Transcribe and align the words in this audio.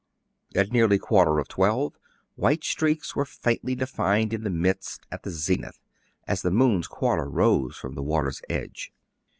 At 0.55 0.71
nearly 0.71 0.97
quarter 0.97 1.37
of 1.37 1.47
twelve 1.47 1.95
white 2.33 2.63
streaks 2.63 3.15
were 3.15 3.23
faintly 3.23 3.75
defined 3.75 4.33
in 4.33 4.43
the 4.43 4.49
mist 4.49 5.05
at 5.11 5.21
the 5.21 5.29
zenith, 5.29 5.79
as 6.27 6.41
the 6.41 6.49
moon's 6.49 6.87
quarter 6.87 7.29
rose 7.29 7.77
from 7.77 7.93
the 7.93 8.01
water's 8.01 8.41
edge. 8.49 8.91